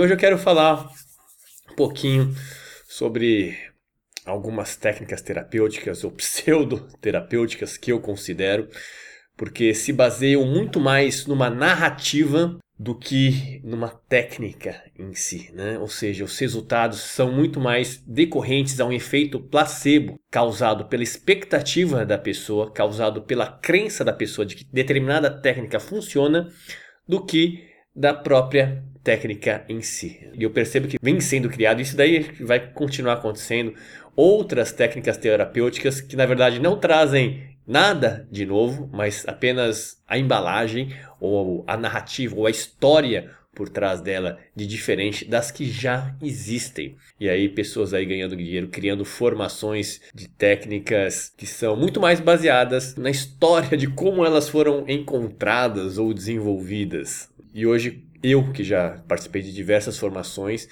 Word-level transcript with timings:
Hoje 0.00 0.14
eu 0.14 0.18
quero 0.18 0.38
falar 0.38 0.88
um 1.72 1.74
pouquinho 1.74 2.32
sobre 2.86 3.58
algumas 4.24 4.76
técnicas 4.76 5.20
terapêuticas 5.20 6.04
ou 6.04 6.12
pseudoterapêuticas 6.12 7.76
que 7.76 7.90
eu 7.90 8.00
considero, 8.00 8.68
porque 9.36 9.74
se 9.74 9.92
baseiam 9.92 10.46
muito 10.46 10.78
mais 10.78 11.26
numa 11.26 11.50
narrativa 11.50 12.56
do 12.78 12.94
que 12.94 13.60
numa 13.64 13.88
técnica 13.88 14.80
em 14.96 15.12
si, 15.14 15.50
né? 15.52 15.76
Ou 15.80 15.88
seja, 15.88 16.24
os 16.24 16.38
resultados 16.38 17.00
são 17.00 17.32
muito 17.32 17.58
mais 17.58 17.96
decorrentes 18.06 18.78
a 18.78 18.86
um 18.86 18.92
efeito 18.92 19.40
placebo 19.40 20.14
causado 20.30 20.84
pela 20.84 21.02
expectativa 21.02 22.06
da 22.06 22.16
pessoa, 22.16 22.70
causado 22.70 23.22
pela 23.22 23.48
crença 23.48 24.04
da 24.04 24.12
pessoa 24.12 24.46
de 24.46 24.54
que 24.54 24.64
determinada 24.72 25.28
técnica 25.28 25.80
funciona, 25.80 26.48
do 27.06 27.26
que 27.26 27.66
da 27.96 28.14
própria 28.14 28.84
técnica 29.08 29.64
em 29.70 29.80
si. 29.80 30.28
E 30.34 30.42
eu 30.42 30.50
percebo 30.50 30.86
que 30.86 30.98
vem 31.00 31.18
sendo 31.18 31.48
criado, 31.48 31.80
isso 31.80 31.96
daí 31.96 32.30
vai 32.40 32.60
continuar 32.60 33.14
acontecendo, 33.14 33.72
outras 34.14 34.70
técnicas 34.70 35.16
terapêuticas 35.16 35.98
que 35.98 36.14
na 36.14 36.26
verdade 36.26 36.60
não 36.60 36.78
trazem 36.78 37.56
nada 37.66 38.28
de 38.30 38.44
novo, 38.44 38.90
mas 38.92 39.26
apenas 39.26 40.02
a 40.06 40.18
embalagem 40.18 40.94
ou 41.18 41.64
a 41.66 41.74
narrativa 41.74 42.36
ou 42.36 42.46
a 42.46 42.50
história 42.50 43.30
por 43.54 43.70
trás 43.70 44.02
dela 44.02 44.38
de 44.54 44.66
diferente 44.66 45.24
das 45.24 45.50
que 45.50 45.64
já 45.64 46.14
existem. 46.22 46.94
E 47.18 47.30
aí 47.30 47.48
pessoas 47.48 47.94
aí 47.94 48.04
ganhando 48.04 48.36
dinheiro, 48.36 48.68
criando 48.68 49.06
formações 49.06 50.02
de 50.14 50.28
técnicas 50.28 51.32
que 51.34 51.46
são 51.46 51.74
muito 51.74 51.98
mais 51.98 52.20
baseadas 52.20 52.94
na 52.94 53.08
história 53.08 53.74
de 53.74 53.86
como 53.86 54.22
elas 54.22 54.50
foram 54.50 54.84
encontradas 54.86 55.96
ou 55.96 56.12
desenvolvidas. 56.12 57.30
E 57.54 57.66
hoje 57.66 58.04
eu, 58.22 58.52
que 58.52 58.64
já 58.64 59.02
participei 59.06 59.42
de 59.42 59.52
diversas 59.52 59.98
formações, 59.98 60.68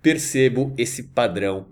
percebo 0.00 0.74
esse 0.76 1.04
padrão 1.04 1.68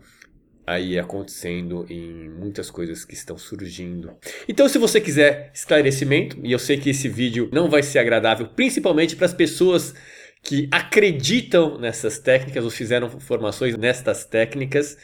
aí 0.67 0.99
acontecendo 0.99 1.85
em 1.91 2.29
muitas 2.29 2.71
coisas 2.71 3.05
que 3.05 3.15
estão 3.15 3.37
surgindo. 3.37 4.13
Então, 4.49 4.69
se 4.69 4.79
você 4.79 5.01
quiser 5.01 5.51
esclarecimento, 5.53 6.39
e 6.45 6.53
eu 6.53 6.59
sei 6.59 6.79
que 6.79 6.91
esse 6.91 7.09
vídeo 7.09 7.49
não 7.53 7.69
vai 7.69 7.83
ser 7.83 7.99
agradável, 7.99 8.47
principalmente 8.49 9.17
para 9.17 9.27
as 9.27 9.35
pessoas 9.35 9.95
que 10.43 10.69
acreditam 10.71 11.79
nessas 11.79 12.19
técnicas 12.19 12.65
ou 12.65 12.71
fizeram 12.71 13.09
formações 13.21 13.77
nestas 13.77 14.25
técnicas, 14.25 14.97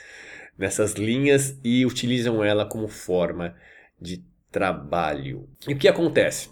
nessas 0.57 0.93
linhas 0.93 1.59
e 1.63 1.85
utilizam 1.85 2.43
ela 2.43 2.65
como 2.65 2.89
forma 2.89 3.55
de 4.01 4.25
trabalho. 4.51 5.49
E 5.67 5.75
o 5.75 5.77
que 5.77 5.89
acontece? 5.89 6.49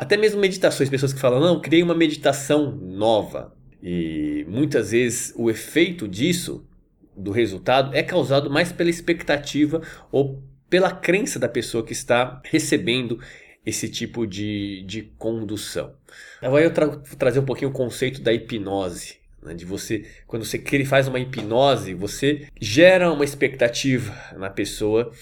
Até 0.00 0.16
mesmo 0.16 0.40
meditações, 0.40 0.88
pessoas 0.88 1.12
que 1.12 1.20
falam, 1.20 1.40
não, 1.40 1.60
criei 1.60 1.82
uma 1.82 1.94
meditação 1.94 2.72
nova. 2.72 3.54
E 3.82 4.46
muitas 4.48 4.92
vezes 4.92 5.34
o 5.36 5.50
efeito 5.50 6.08
disso, 6.08 6.66
do 7.14 7.30
resultado, 7.30 7.94
é 7.94 8.02
causado 8.02 8.48
mais 8.48 8.72
pela 8.72 8.88
expectativa 8.88 9.82
ou 10.10 10.42
pela 10.70 10.90
crença 10.90 11.38
da 11.38 11.50
pessoa 11.50 11.84
que 11.84 11.92
está 11.92 12.40
recebendo 12.46 13.20
esse 13.66 13.90
tipo 13.90 14.26
de, 14.26 14.82
de 14.86 15.02
condução. 15.18 15.92
Agora 16.40 16.64
eu 16.64 16.72
trazer 17.18 17.40
um 17.40 17.44
pouquinho 17.44 17.70
o 17.70 17.74
conceito 17.74 18.22
da 18.22 18.32
hipnose. 18.32 19.20
Né, 19.42 19.52
de 19.52 19.66
você, 19.66 20.06
quando 20.26 20.46
você 20.46 20.58
faz 20.86 21.08
uma 21.08 21.20
hipnose, 21.20 21.92
você 21.92 22.46
gera 22.58 23.12
uma 23.12 23.24
expectativa 23.24 24.14
na 24.34 24.48
pessoa 24.48 25.12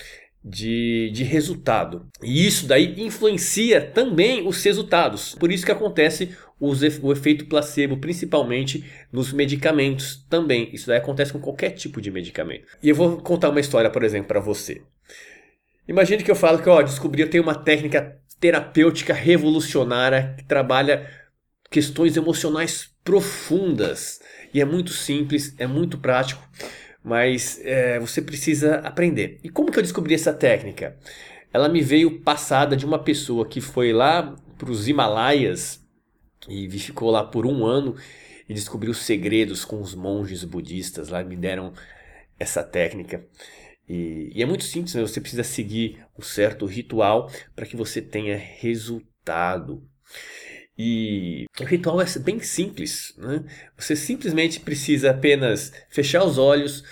de, 0.45 1.11
de 1.13 1.25
resultado. 1.25 2.07
E 2.23 2.47
isso 2.47 2.67
daí 2.67 2.95
influencia 3.01 3.81
também 3.81 4.47
os 4.47 4.63
resultados. 4.63 5.35
Por 5.35 5.53
isso 5.53 5.65
que 5.65 5.73
acontece 5.73 6.31
os, 6.61 6.81
o 7.03 7.13
efeito 7.13 7.47
placebo, 7.47 7.99
principalmente 7.99 8.85
nos 9.13 9.33
medicamentos 9.33 10.25
também. 10.29 10.71
Isso 10.73 10.87
daí 10.87 10.99
acontece 10.99 11.33
com 11.33 11.41
qualquer 11.41 11.71
tipo 11.71 12.01
de 12.01 12.11
medicamento. 12.11 12.67
E 12.83 12.89
eu 12.89 12.95
vou 12.95 13.19
contar 13.19 13.51
uma 13.51 13.61
história, 13.61 13.91
por 13.91 14.03
exemplo, 14.03 14.29
para 14.29 14.41
você. 14.41 14.83
Imagine 15.87 16.23
que 16.23 16.31
eu 16.31 16.37
falo 16.37 16.63
que, 16.63 16.69
ó, 16.69 16.83
descobri, 16.83 17.23
eu 17.23 17.31
tenho 17.31 17.43
uma 17.43 17.55
técnica 17.55 18.19
terapêutica 18.39 19.13
revolucionária 19.13 20.35
que 20.37 20.45
trabalha 20.45 21.09
questões 21.71 22.17
emocionais 22.17 22.91
profundas. 23.03 24.21
E 24.53 24.61
é 24.61 24.65
muito 24.65 24.93
simples, 24.93 25.55
é 25.59 25.67
muito 25.67 25.99
prático 25.99 26.43
mas 27.03 27.61
é, 27.65 27.99
você 27.99 28.21
precisa 28.21 28.77
aprender. 28.77 29.39
E 29.43 29.49
como 29.49 29.71
que 29.71 29.79
eu 29.79 29.83
descobri 29.83 30.15
essa 30.15 30.33
técnica? 30.33 30.97
Ela 31.53 31.69
me 31.69 31.81
veio 31.81 32.21
passada 32.21 32.77
de 32.77 32.85
uma 32.85 32.99
pessoa 32.99 33.47
que 33.47 33.61
foi 33.61 33.93
lá 33.93 34.37
para 34.57 34.71
os 34.71 34.89
Himalaias 34.89 35.83
e 36.49 36.69
ficou 36.79 37.11
lá 37.11 37.25
por 37.25 37.47
um 37.47 37.65
ano 37.65 37.97
e 38.49 38.55
descobriu 38.55 38.95
segredos 38.95 39.65
com 39.65 39.81
os 39.81 39.95
monges 39.95 40.45
budistas 40.45 41.09
lá 41.09 41.23
me 41.23 41.37
deram 41.37 41.73
essa 42.39 42.63
técnica. 42.63 43.27
E, 43.89 44.31
e 44.35 44.43
é 44.43 44.47
muito 44.47 44.65
simples, 44.65 44.95
né? 44.95 45.01
você 45.01 45.21
precisa 45.21 45.43
seguir 45.43 46.05
um 46.19 46.23
certo 46.23 46.67
ritual 46.67 47.31
para 47.57 47.67
que 47.67 47.77
você 47.77 48.03
tenha 48.03 48.37
resultado. 48.37 49.83
E 50.79 51.47
o 51.61 51.65
ritual 51.65 52.01
é 52.01 52.07
bem 52.21 52.39
simples. 52.39 53.13
Né? 53.19 53.43
Você 53.77 53.97
simplesmente 53.97 54.61
precisa 54.61 55.11
apenas 55.11 55.73
fechar 55.91 56.25
os 56.25 56.39
olhos, 56.39 56.85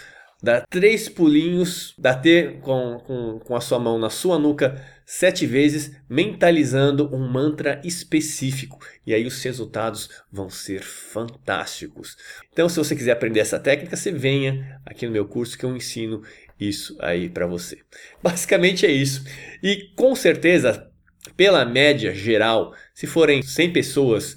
dar 0.43 0.67
três 0.67 1.09
pulinhos, 1.09 1.95
bater 1.97 2.59
com, 2.61 2.99
com, 3.07 3.39
com 3.39 3.55
a 3.55 3.61
sua 3.61 3.79
mão 3.79 3.97
na 3.97 4.11
sua 4.11 4.39
nuca 4.39 4.85
sete 5.07 5.47
vezes, 5.47 5.93
mentalizando 6.09 7.15
um 7.15 7.31
mantra 7.31 7.81
específico. 7.85 8.81
E 9.07 9.15
aí 9.15 9.25
os 9.25 9.41
resultados 9.45 10.11
vão 10.33 10.51
ser 10.51 10.83
fantásticos. 10.83 12.17
Então, 12.53 12.69
se 12.69 12.77
você 12.77 12.97
quiser 12.97 13.13
aprender 13.13 13.39
essa 13.39 13.61
técnica, 13.61 13.97
você 13.97 14.11
venha 14.11 14.81
aqui 14.85 15.07
no 15.07 15.13
meu 15.13 15.27
curso 15.27 15.57
que 15.57 15.65
eu 15.65 15.77
ensino 15.77 16.23
isso 16.59 16.97
aí 17.01 17.29
para 17.29 17.47
você. 17.47 17.79
Basicamente 18.21 18.85
é 18.85 18.91
isso. 18.91 19.25
E 19.63 19.93
com 19.95 20.17
certeza 20.17 20.91
pela 21.29 21.65
média 21.65 22.15
geral, 22.15 22.75
se 22.95 23.07
forem 23.07 23.43
100 23.43 23.73
pessoas 23.73 24.37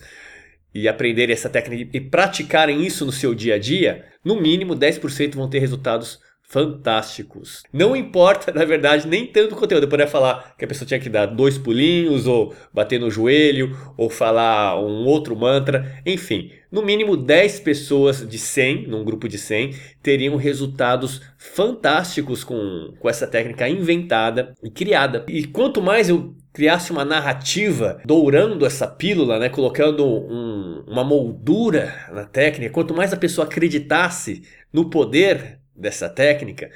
e 0.74 0.88
aprenderem 0.88 1.34
essa 1.34 1.50
técnica 1.50 1.98
e 1.98 2.02
praticarem 2.02 2.86
isso 2.86 3.06
no 3.06 3.12
seu 3.12 3.34
dia 3.34 3.56
a 3.56 3.60
dia, 3.60 4.06
no 4.24 4.40
mínimo 4.40 4.76
10% 4.76 5.36
vão 5.36 5.50
ter 5.50 5.60
resultados 5.60 6.20
fantásticos. 6.50 7.62
Não 7.72 7.96
importa, 7.96 8.52
na 8.54 8.66
verdade, 8.66 9.08
nem 9.08 9.26
tanto 9.26 9.54
o 9.54 9.58
conteúdo. 9.58 9.84
Eu 9.84 9.90
poderia 9.90 10.12
falar 10.12 10.56
que 10.58 10.66
a 10.66 10.68
pessoa 10.68 10.88
tinha 10.88 11.00
que 11.00 11.10
dar 11.10 11.28
dois 11.28 11.58
pulinhos, 11.58 12.26
ou 12.26 12.56
bater 12.74 13.00
no 13.00 13.12
joelho, 13.12 13.78
ou 13.96 14.10
falar 14.10 14.80
um 14.82 15.06
outro 15.06 15.36
mantra. 15.36 16.02
Enfim, 16.06 16.52
no 16.72 16.82
mínimo 16.82 17.16
10 17.16 17.60
pessoas 17.60 18.28
de 18.28 18.40
100, 18.40 18.88
num 18.88 19.04
grupo 19.04 19.30
de 19.30 19.38
100, 19.38 19.76
teriam 20.02 20.36
resultados 20.36 21.22
fantásticos 21.38 22.44
com, 22.44 22.94
com 23.00 23.08
essa 23.08 23.28
técnica 23.28 23.70
inventada 23.70 24.56
e 24.64 24.72
criada. 24.72 25.26
E 25.30 25.46
quanto 25.46 25.82
mais 25.82 26.10
eu 26.10 26.36
criasse 26.52 26.92
uma 26.92 27.06
narrativa 27.06 28.02
dourando 28.04 28.66
essa 28.66 28.88
pílula, 28.88 29.40
né, 29.40 29.50
colocando 29.50 30.06
um, 30.06 30.84
uma 30.88 31.04
moldura 31.04 31.94
na 32.12 32.26
técnica, 32.26 32.74
quanto 32.74 32.94
mais 32.94 33.14
a 33.14 33.18
pessoa 33.18 33.46
acreditasse 33.46 34.44
no 34.74 34.90
poder 34.90 35.60
dessa 35.76 36.10
técnica, 36.10 36.70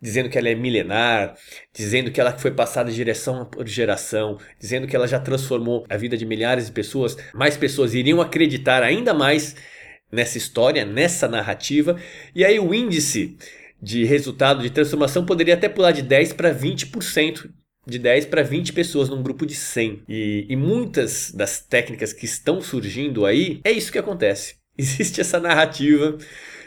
dizendo 0.00 0.30
que 0.30 0.38
ela 0.38 0.48
é 0.48 0.54
milenar, 0.54 1.34
dizendo 1.74 2.10
que 2.10 2.20
ela 2.20 2.36
foi 2.38 2.50
passada 2.50 2.90
de 2.90 2.96
geração 2.96 3.44
por 3.44 3.66
geração, 3.68 4.38
dizendo 4.58 4.86
que 4.86 4.96
ela 4.96 5.06
já 5.06 5.20
transformou 5.20 5.84
a 5.88 5.96
vida 5.96 6.16
de 6.16 6.24
milhares 6.24 6.66
de 6.66 6.72
pessoas, 6.72 7.16
mais 7.34 7.56
pessoas 7.56 7.94
iriam 7.94 8.20
acreditar 8.20 8.82
ainda 8.82 9.12
mais 9.12 9.54
nessa 10.10 10.38
história, 10.38 10.84
nessa 10.84 11.28
narrativa, 11.28 11.96
e 12.34 12.44
aí 12.44 12.58
o 12.58 12.74
índice 12.74 13.36
de 13.80 14.04
resultado 14.04 14.62
de 14.62 14.70
transformação 14.70 15.24
poderia 15.24 15.54
até 15.54 15.68
pular 15.68 15.92
de 15.92 16.02
10 16.02 16.32
para 16.32 16.54
20%. 16.54 17.50
De 17.86 17.98
10 17.98 18.26
para 18.26 18.42
20 18.42 18.72
pessoas 18.72 19.08
num 19.08 19.22
grupo 19.22 19.46
de 19.46 19.54
100. 19.54 20.02
E, 20.08 20.46
e 20.48 20.56
muitas 20.56 21.32
das 21.32 21.60
técnicas 21.60 22.12
que 22.12 22.24
estão 22.24 22.60
surgindo 22.60 23.24
aí, 23.24 23.60
é 23.64 23.72
isso 23.72 23.90
que 23.90 23.98
acontece. 23.98 24.56
Existe 24.76 25.20
essa 25.20 25.40
narrativa 25.40 26.16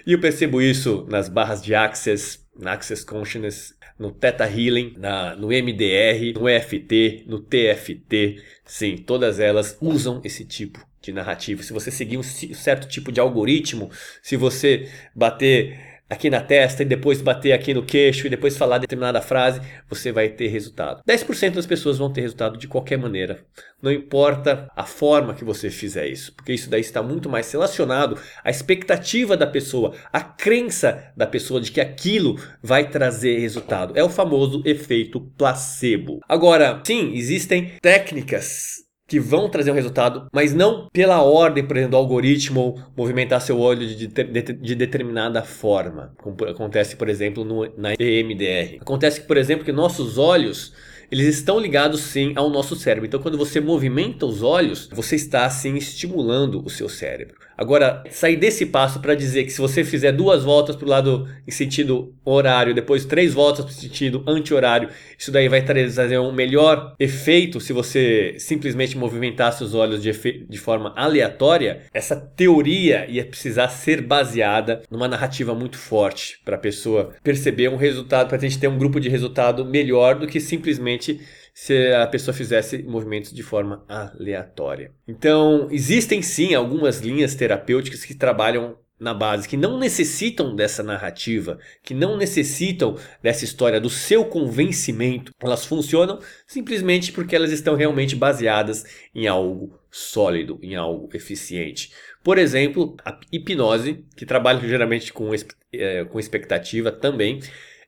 e 0.05 0.13
eu 0.13 0.19
percebo 0.19 0.61
isso 0.61 1.05
nas 1.09 1.29
barras 1.29 1.63
de 1.63 1.73
Access, 1.73 2.39
na 2.59 2.73
Access 2.73 3.05
Consciousness, 3.05 3.73
no 3.97 4.11
Theta 4.11 4.45
Healing, 4.45 4.95
na, 4.97 5.35
no 5.35 5.47
MDR, 5.47 6.33
no 6.33 6.49
EFT, 6.49 7.25
no 7.27 7.39
TFT. 7.39 8.41
Sim, 8.65 8.97
todas 8.97 9.39
elas 9.39 9.77
usam 9.81 10.21
esse 10.23 10.43
tipo 10.43 10.85
de 11.01 11.11
narrativa. 11.11 11.61
Se 11.63 11.73
você 11.73 11.91
seguir 11.91 12.17
um 12.17 12.23
certo 12.23 12.87
tipo 12.87 13.11
de 13.11 13.19
algoritmo, 13.19 13.89
se 14.21 14.35
você 14.35 14.89
bater 15.15 15.92
aqui 16.09 16.29
na 16.29 16.41
testa 16.41 16.83
e 16.83 16.85
depois 16.85 17.21
bater 17.21 17.53
aqui 17.53 17.73
no 17.73 17.83
queixo 17.83 18.27
e 18.27 18.29
depois 18.29 18.57
falar 18.57 18.77
determinada 18.77 19.21
frase, 19.21 19.61
você 19.89 20.11
vai 20.11 20.29
ter 20.29 20.47
resultado. 20.47 21.01
10% 21.07 21.51
das 21.51 21.65
pessoas 21.65 21.97
vão 21.97 22.11
ter 22.11 22.21
resultado 22.21 22.57
de 22.57 22.67
qualquer 22.67 22.97
maneira. 22.97 23.43
Não 23.81 23.91
importa 23.91 24.69
a 24.75 24.83
forma 24.83 25.33
que 25.33 25.43
você 25.43 25.69
fizer 25.69 26.07
isso, 26.07 26.33
porque 26.33 26.53
isso 26.53 26.69
daí 26.69 26.81
está 26.81 27.03
muito 27.03 27.29
mais 27.29 27.51
relacionado 27.51 28.17
à 28.43 28.49
expectativa 28.49 29.35
da 29.35 29.47
pessoa, 29.47 29.93
à 30.11 30.21
crença 30.21 31.11
da 31.17 31.27
pessoa 31.27 31.59
de 31.59 31.71
que 31.71 31.81
aquilo 31.81 32.39
vai 32.61 32.89
trazer 32.89 33.39
resultado. 33.39 33.97
É 33.97 34.03
o 34.03 34.09
famoso 34.09 34.61
efeito 34.65 35.19
placebo. 35.37 36.19
Agora, 36.29 36.81
sim, 36.85 37.13
existem 37.13 37.73
técnicas 37.81 38.82
que 39.13 39.19
vão 39.19 39.47
trazer 39.47 39.69
um 39.69 39.75
resultado, 39.75 40.25
mas 40.33 40.55
não 40.55 40.89
pela 40.91 41.21
ordem, 41.21 41.63
por 41.63 41.77
exemplo, 41.77 41.91
do 41.91 41.97
algoritmo 41.97 42.59
ou 42.59 42.79
movimentar 42.97 43.39
seu 43.41 43.59
olho 43.59 43.85
de, 43.85 44.07
de, 44.07 44.41
de 44.41 44.73
determinada 44.73 45.43
forma, 45.43 46.15
como 46.17 46.35
acontece, 46.49 46.95
por 46.95 47.07
exemplo, 47.07 47.45
no, 47.45 47.71
na 47.77 47.93
EMDR. 47.93 48.81
Acontece, 48.81 49.21
por 49.21 49.37
exemplo, 49.37 49.63
que 49.63 49.71
nossos 49.71 50.17
olhos 50.17 50.73
eles 51.11 51.27
estão 51.27 51.59
ligados 51.59 52.01
sim 52.01 52.33
ao 52.35 52.49
nosso 52.49 52.75
cérebro. 52.75 53.05
Então, 53.05 53.21
quando 53.21 53.37
você 53.37 53.59
movimenta 53.59 54.25
os 54.25 54.41
olhos, 54.41 54.89
você 54.91 55.15
está 55.15 55.45
assim 55.45 55.75
estimulando 55.75 56.65
o 56.65 56.71
seu 56.71 56.89
cérebro. 56.89 57.35
Agora, 57.57 58.03
sair 58.09 58.35
desse 58.35 58.65
passo 58.65 58.99
para 58.99 59.15
dizer 59.15 59.43
que 59.43 59.51
se 59.51 59.61
você 59.61 59.83
fizer 59.83 60.11
duas 60.11 60.43
voltas 60.43 60.75
para 60.75 60.85
o 60.85 60.89
lado 60.89 61.27
em 61.47 61.51
sentido 61.51 62.13
horário, 62.25 62.73
depois 62.73 63.05
três 63.05 63.33
voltas 63.33 63.65
para 63.65 63.71
o 63.71 63.75
sentido 63.75 64.23
anti-horário, 64.27 64.89
isso 65.17 65.31
daí 65.31 65.47
vai 65.47 65.61
trazer 65.61 66.17
um 66.17 66.31
melhor 66.31 66.95
efeito 66.99 67.59
se 67.59 67.71
você 67.71 68.35
simplesmente 68.39 68.97
movimentasse 68.97 69.63
os 69.63 69.73
olhos 69.73 70.01
de, 70.01 70.11
de 70.47 70.57
forma 70.57 70.93
aleatória, 70.95 71.81
essa 71.93 72.15
teoria 72.15 73.05
ia 73.07 73.25
precisar 73.25 73.67
ser 73.69 74.01
baseada 74.01 74.81
numa 74.89 75.07
narrativa 75.07 75.53
muito 75.53 75.77
forte 75.77 76.39
para 76.43 76.55
a 76.55 76.59
pessoa 76.59 77.13
perceber 77.23 77.69
um 77.69 77.77
resultado, 77.77 78.27
para 78.27 78.37
a 78.37 78.41
gente 78.41 78.59
ter 78.59 78.67
um 78.67 78.77
grupo 78.77 78.99
de 78.99 79.09
resultado 79.09 79.63
melhor 79.65 80.15
do 80.15 80.27
que 80.27 80.39
simplesmente 80.39 81.21
se 81.53 81.93
a 81.93 82.07
pessoa 82.07 82.33
fizesse 82.33 82.81
movimentos 82.83 83.31
de 83.31 83.43
forma 83.43 83.85
aleatória. 83.87 84.91
Então, 85.07 85.67
existem 85.69 86.21
sim 86.21 86.55
algumas 86.55 86.99
linhas 86.99 87.35
terapêuticas 87.35 88.03
que 88.03 88.15
trabalham 88.15 88.77
na 88.99 89.13
base, 89.13 89.47
que 89.47 89.57
não 89.57 89.77
necessitam 89.77 90.55
dessa 90.55 90.81
narrativa, 90.81 91.59
que 91.83 91.93
não 91.93 92.15
necessitam 92.15 92.97
dessa 93.21 93.43
história 93.43 93.79
do 93.79 93.89
seu 93.89 94.23
convencimento. 94.25 95.33
Elas 95.41 95.65
funcionam 95.65 96.19
simplesmente 96.47 97.11
porque 97.11 97.35
elas 97.35 97.51
estão 97.51 97.75
realmente 97.75 98.15
baseadas 98.15 98.85
em 99.13 99.27
algo 99.27 99.77
sólido, 99.91 100.57
em 100.63 100.75
algo 100.75 101.09
eficiente. 101.13 101.91
Por 102.23 102.37
exemplo, 102.37 102.95
a 103.03 103.19
hipnose, 103.31 104.05
que 104.15 104.25
trabalha 104.25 104.65
geralmente 104.65 105.11
com, 105.11 105.29
é, 105.73 106.05
com 106.05 106.19
expectativa 106.19 106.91
também, 106.91 107.41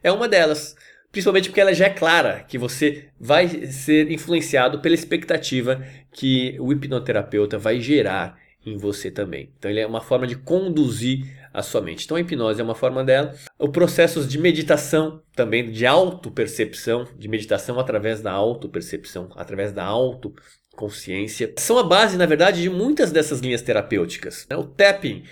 é 0.03 0.11
uma 0.11 0.27
delas. 0.27 0.75
Principalmente 1.15 1.47
porque 1.47 1.61
ela 1.61 1.73
já 1.73 1.85
é 1.85 1.89
clara 1.89 2.43
que 2.45 2.57
você 2.57 3.05
vai 3.17 3.47
ser 3.71 4.11
influenciado 4.11 4.81
pela 4.81 4.93
expectativa 4.93 5.81
que 6.11 6.57
o 6.59 6.73
hipnoterapeuta 6.73 7.57
vai 7.57 7.79
gerar 7.79 8.37
em 8.65 8.75
você 8.75 9.09
também. 9.09 9.49
Então 9.57 9.71
ele 9.71 9.79
é 9.79 9.87
uma 9.87 10.01
forma 10.01 10.27
de 10.27 10.35
conduzir 10.35 11.25
a 11.53 11.61
sua 11.61 11.79
mente. 11.79 12.03
Então 12.03 12.17
a 12.17 12.19
hipnose 12.19 12.59
é 12.59 12.63
uma 12.65 12.75
forma 12.75 13.01
dela. 13.01 13.33
O 13.57 13.69
processos 13.69 14.27
de 14.27 14.37
meditação 14.37 15.21
também, 15.33 15.71
de 15.71 15.85
autopercepção, 15.85 17.07
de 17.17 17.29
meditação 17.29 17.79
através 17.79 18.19
da 18.19 18.33
autopercepção, 18.33 19.29
através 19.37 19.71
da 19.71 19.85
auto 19.85 20.35
consciência, 20.75 21.53
são 21.55 21.77
a 21.77 21.83
base, 21.83 22.17
na 22.17 22.25
verdade, 22.25 22.61
de 22.61 22.69
muitas 22.69 23.09
dessas 23.09 23.39
linhas 23.39 23.61
terapêuticas. 23.61 24.45
O 24.51 24.65
tapping 24.65 25.23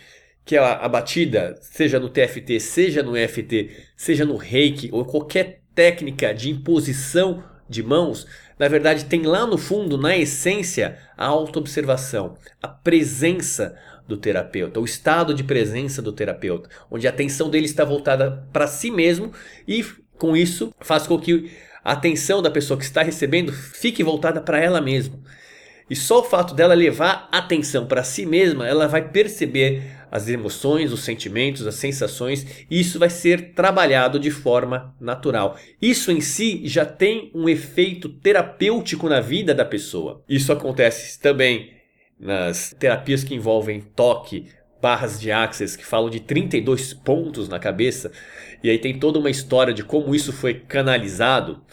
que 0.46 0.56
é 0.56 0.60
a, 0.60 0.88
batida, 0.88 1.56
seja 1.62 2.00
no 2.00 2.10
TFT, 2.10 2.60
seja 2.60 3.02
no 3.02 3.16
EFT, 3.16 3.70
seja 3.96 4.26
no 4.26 4.36
reiki 4.36 4.90
ou 4.92 5.06
qualquer 5.06 5.63
técnica 5.76 6.34
de 6.34 6.50
imposição 6.50 7.44
de 7.68 7.82
mãos, 7.82 8.28
na 8.60 8.68
verdade 8.68 9.06
tem 9.06 9.24
lá 9.24 9.46
no 9.46 9.58
fundo, 9.58 9.98
na 9.98 10.16
essência, 10.16 10.98
a 11.18 11.26
autoobservação, 11.26 12.36
a 12.62 12.68
presença 12.68 13.76
do 14.08 14.18
terapeuta, 14.18 14.80
o 14.80 14.86
estado 14.86 15.34
de 15.34 15.44
presença 15.44 16.02
do 16.02 16.12
terapeuta, 16.12 16.70
onde 16.92 17.08
a 17.08 17.10
atenção 17.10 17.50
dele 17.50 17.66
está 17.66 17.86
voltada 17.86 18.46
para 18.52 18.68
si 18.68 18.92
mesmo 18.92 19.32
e 19.68 19.84
com 20.18 20.36
isso 20.36 20.74
faz 20.80 21.08
com 21.08 21.18
que 21.18 21.52
a 21.84 21.94
atenção 21.94 22.42
da 22.42 22.52
pessoa 22.52 22.78
que 22.78 22.86
está 22.86 23.02
recebendo 23.02 23.52
fique 23.52 24.04
voltada 24.04 24.42
para 24.42 24.60
ela 24.60 24.80
mesma. 24.80 25.20
E 25.90 25.96
só 25.96 26.22
o 26.22 26.24
fato 26.24 26.54
dela 26.54 26.74
levar 26.74 27.28
atenção 27.32 27.86
para 27.86 28.04
si 28.04 28.26
mesma, 28.26 28.68
ela 28.68 28.88
vai 28.88 29.10
perceber 29.10 29.84
as 30.14 30.30
emoções, 30.30 30.94
os 30.94 31.00
sentimentos, 31.00 31.66
as 31.66 31.74
sensações, 31.74 32.46
isso 32.70 33.00
vai 33.00 33.10
ser 33.10 33.56
trabalhado 33.56 34.20
de 34.20 34.30
forma 34.30 34.96
natural. 35.02 35.58
Isso 35.82 36.12
em 36.12 36.22
si 36.22 36.62
já 36.68 36.86
tem 36.86 37.32
um 37.34 37.50
efeito 37.50 38.08
terapêutico 38.08 39.10
na 39.10 39.20
vida 39.20 39.56
da 39.56 39.66
pessoa. 39.66 40.24
Isso 40.30 40.54
acontece 40.54 41.20
também 41.20 41.72
nas 42.20 42.76
terapias 42.78 43.24
que 43.24 43.34
envolvem 43.34 43.82
toque, 43.82 44.46
barras 44.80 45.20
de 45.20 45.32
access 45.32 45.76
que 45.76 45.84
falam 45.84 46.12
de 46.12 46.20
32 46.20 46.94
pontos 46.94 47.50
na 47.50 47.58
cabeça, 47.58 48.12
e 48.64 48.70
aí 48.70 48.78
tem 48.78 49.00
toda 49.00 49.18
uma 49.18 49.32
história 49.32 49.74
de 49.74 49.84
como 49.84 50.14
isso 50.14 50.32
foi 50.32 50.54
canalizado, 50.54 51.64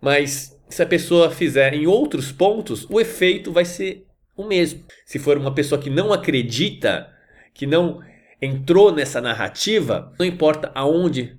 mas 0.00 0.58
se 0.70 0.82
a 0.82 0.86
pessoa 0.86 1.30
fizer 1.30 1.74
em 1.74 1.86
outros 1.86 2.32
pontos, 2.32 2.86
o 2.88 2.98
efeito 2.98 3.52
vai 3.52 3.66
ser 3.66 4.06
o 4.34 4.44
mesmo. 4.44 4.82
Se 5.04 5.18
for 5.18 5.36
uma 5.36 5.52
pessoa 5.52 5.78
que 5.78 5.90
não 5.90 6.14
acredita 6.14 7.12
que 7.54 7.66
não 7.66 8.02
entrou 8.42 8.92
nessa 8.92 9.20
narrativa, 9.20 10.12
não 10.18 10.26
importa 10.26 10.70
aonde 10.74 11.38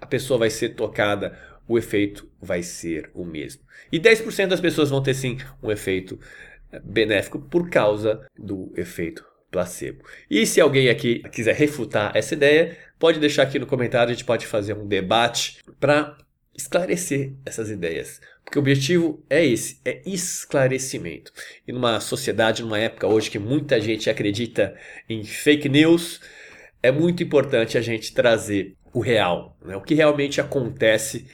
a 0.00 0.06
pessoa 0.06 0.38
vai 0.38 0.50
ser 0.50 0.70
tocada, 0.70 1.38
o 1.68 1.78
efeito 1.78 2.28
vai 2.40 2.62
ser 2.62 3.10
o 3.14 3.24
mesmo. 3.24 3.62
E 3.92 4.00
10% 4.00 4.48
das 4.48 4.60
pessoas 4.60 4.90
vão 4.90 5.02
ter 5.02 5.14
sim 5.14 5.38
um 5.62 5.70
efeito 5.70 6.18
eh, 6.72 6.80
benéfico 6.82 7.38
por 7.38 7.70
causa 7.70 8.26
do 8.36 8.72
efeito 8.76 9.24
placebo. 9.50 10.02
E 10.28 10.44
se 10.46 10.60
alguém 10.60 10.88
aqui 10.88 11.20
quiser 11.30 11.54
refutar 11.54 12.10
essa 12.16 12.34
ideia, 12.34 12.76
pode 12.98 13.20
deixar 13.20 13.44
aqui 13.44 13.58
no 13.58 13.66
comentário, 13.66 14.10
a 14.10 14.14
gente 14.14 14.24
pode 14.24 14.46
fazer 14.46 14.72
um 14.72 14.86
debate 14.86 15.58
para 15.78 16.16
esclarecer 16.54 17.32
essas 17.44 17.70
ideias. 17.70 18.20
Porque 18.44 18.58
o 18.58 18.60
objetivo 18.62 19.24
é 19.30 19.44
esse, 19.44 19.80
é 19.84 20.02
esclarecimento. 20.04 21.32
E 21.66 21.72
numa 21.72 22.00
sociedade, 22.00 22.62
numa 22.62 22.78
época 22.78 23.06
hoje 23.06 23.30
que 23.30 23.38
muita 23.38 23.80
gente 23.80 24.10
acredita 24.10 24.76
em 25.08 25.24
fake 25.24 25.68
news, 25.68 26.20
é 26.82 26.90
muito 26.90 27.22
importante 27.22 27.78
a 27.78 27.80
gente 27.80 28.12
trazer 28.12 28.76
o 28.92 29.00
real, 29.00 29.56
né? 29.64 29.76
o 29.76 29.80
que 29.80 29.94
realmente 29.94 30.40
acontece. 30.40 31.26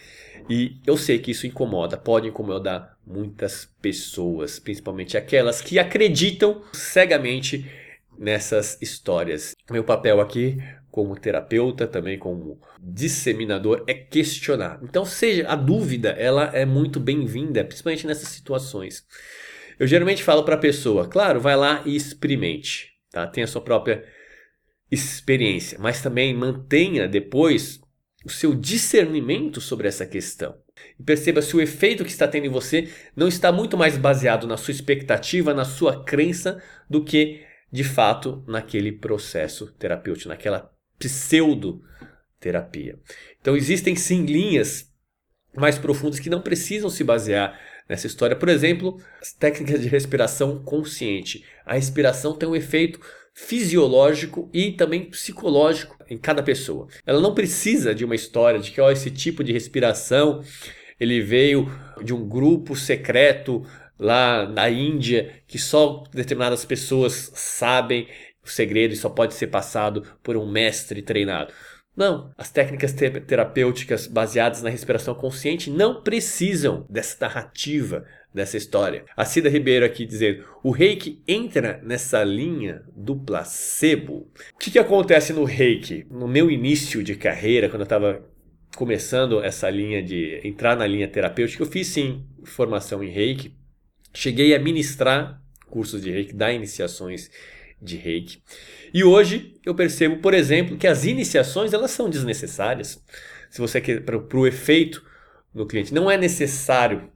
E 0.49 0.81
eu 0.87 0.97
sei 0.97 1.19
que 1.19 1.31
isso 1.31 1.47
incomoda, 1.47 1.97
pode 1.97 2.29
incomodar 2.29 2.97
muitas 3.07 3.69
pessoas, 3.83 4.59
principalmente 4.59 5.17
aquelas 5.17 5.61
que 5.61 5.79
acreditam 5.79 6.63
cegamente 6.73 7.71
nessas 8.19 8.81
histórias. 8.81 9.55
Meu 9.71 9.85
papel 9.85 10.21
aqui 10.21 10.59
como 10.99 11.15
terapeuta, 11.15 11.87
também 11.87 12.19
como 12.19 12.61
disseminador, 12.83 13.85
é 13.87 13.95
questionar. 13.95 14.81
Então, 14.83 15.05
seja 15.05 15.47
a 15.47 15.55
dúvida, 15.55 16.09
ela 16.09 16.47
é 16.53 16.67
muito 16.67 16.99
bem-vinda, 16.99 17.65
principalmente 17.65 18.05
nessas 18.05 18.31
situações. 18.31 19.07
Eu 19.79 19.87
geralmente 19.87 20.25
falo 20.25 20.43
para 20.43 20.57
a 20.57 20.59
pessoa, 20.59 21.07
claro, 21.07 21.39
vai 21.39 21.55
lá 21.55 21.85
e 21.87 21.95
experimente, 21.95 22.95
tá? 23.13 23.29
Tenha 23.29 23.45
a 23.45 23.47
sua 23.47 23.61
própria 23.61 24.05
experiência, 24.91 25.79
mas 25.79 26.03
também 26.03 26.35
mantenha 26.35 27.07
depois 27.07 27.81
o 28.25 28.29
seu 28.29 28.53
discernimento 28.53 29.61
sobre 29.61 29.87
essa 29.87 30.05
questão. 30.05 30.57
E 30.99 31.03
perceba 31.05 31.41
se 31.41 31.57
o 31.57 31.61
efeito 31.61 32.05
que 32.05 32.11
está 32.11 32.27
tendo 32.27 32.47
em 32.47 32.51
você 32.51 32.93
não 33.15 33.29
está 33.29 33.53
muito 33.53 33.77
mais 33.77 33.97
baseado 33.97 34.49
na 34.49 34.57
sua 34.57 34.73
expectativa, 34.73 35.55
na 35.55 35.65
sua 35.65 36.03
crença, 36.03 36.61
do 36.91 37.05
que 37.05 37.47
de 37.71 37.85
fato 37.85 38.43
naquele 38.49 38.91
processo 38.91 39.73
terapêutico, 39.75 40.29
naquela 40.29 40.77
pseudoterapia. 40.99 42.99
Então 43.41 43.57
existem 43.57 43.97
sim 43.97 44.25
linhas 44.25 44.89
mais 45.55 45.79
profundas 45.79 46.21
que 46.21 46.31
não 46.31 46.41
precisam 46.41 46.91
se 46.91 47.03
basear 47.03 47.59
nessa 47.89 48.07
história. 48.07 48.37
Por 48.37 48.49
exemplo, 48.49 49.01
as 49.21 49.33
técnicas 49.33 49.81
de 49.81 49.89
respiração 49.89 50.63
consciente. 50.63 51.45
A 51.65 51.75
respiração 51.75 52.35
tem 52.35 52.49
um 52.49 52.57
efeito 52.57 53.01
fisiológico 53.35 54.51
e 54.53 54.73
também 54.73 55.05
psicológico 55.05 55.97
em 56.11 56.19
cada 56.19 56.43
pessoa. 56.43 56.89
Ela 57.07 57.21
não 57.21 57.35
precisa 57.35 57.95
de 57.95 58.05
uma 58.05 58.15
história 58.15 58.59
de 58.59 58.73
que 58.73 58.81
ó, 58.81 58.91
esse 58.91 59.11
tipo 59.11 59.45
de 59.45 59.53
respiração 59.53 60.43
ele 60.99 61.21
veio 61.21 61.71
de 62.03 62.13
um 62.13 62.29
grupo 62.29 62.75
secreto 62.75 63.65
lá 63.99 64.49
na 64.49 64.69
Índia 64.69 65.35
que 65.47 65.59
só 65.59 66.03
determinadas 66.13 66.65
pessoas 66.65 67.31
sabem 67.35 68.09
o 68.49 68.53
segredo 68.53 68.95
só 68.97 69.09
pode 69.09 69.35
ser 69.35 69.49
passado 69.49 70.03
por 70.23 70.37
um 70.37 70.51
mestre 70.51 71.03
treinado. 71.03 71.53
Não, 71.99 72.33
as 72.39 72.49
técnicas 72.49 72.93
terapêuticas 72.93 74.07
baseadas 74.07 74.63
na 74.63 74.71
respiração 74.71 75.17
consciente 75.17 75.69
não 75.69 76.01
precisam 76.01 76.87
dessa 76.89 77.17
narrativa, 77.27 78.05
dessa 78.33 78.57
história. 78.57 79.05
A 79.17 79.25
Cida 79.25 79.49
Ribeiro 79.49 79.85
aqui 79.85 80.07
dizendo: 80.07 80.45
o 80.63 80.71
reiki 80.71 81.21
entra 81.27 81.81
nessa 81.83 82.23
linha 82.23 82.85
do 82.95 83.17
placebo. 83.17 84.31
O 84.55 84.59
que, 84.61 84.71
que 84.71 84.79
acontece 84.79 85.33
no 85.33 85.43
reiki? 85.43 86.07
No 86.09 86.29
meu 86.29 86.49
início 86.49 87.03
de 87.03 87.17
carreira, 87.17 87.69
quando 87.69 87.81
eu 87.81 87.85
estava 87.85 88.25
começando 88.77 89.43
essa 89.43 89.69
linha 89.69 90.01
de 90.01 90.41
entrar 90.45 90.77
na 90.77 90.87
linha 90.87 91.09
terapêutica, 91.09 91.65
eu 91.65 91.67
fiz 91.67 91.89
sim 91.89 92.25
formação 92.45 93.03
em 93.03 93.11
reiki. 93.11 93.57
Cheguei 94.15 94.55
a 94.55 94.59
ministrar 94.61 95.43
cursos 95.69 96.01
de 96.01 96.13
reiki, 96.13 96.33
dar 96.33 96.53
iniciações 96.53 97.29
de 97.81 97.97
reiki. 97.97 98.43
E 98.93 99.05
hoje 99.05 99.55
eu 99.65 99.75
percebo, 99.75 100.17
por 100.19 100.35
exemplo, 100.35 100.77
que 100.77 100.87
as 100.87 101.05
iniciações 101.05 101.73
elas 101.73 101.91
são 101.91 102.11
desnecessárias. 102.11 103.03
Se 103.51 103.61
você 103.61 103.81
quer 103.81 104.03
para 104.03 104.39
o 104.39 104.47
efeito 104.47 105.03
no 105.55 105.67
cliente, 105.67 105.95
não 105.95 106.11
é 106.11 106.17
necessário 106.17 107.11